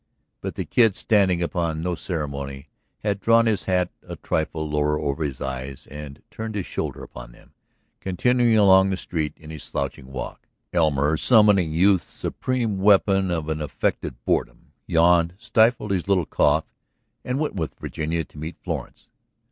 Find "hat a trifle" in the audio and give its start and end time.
3.65-4.67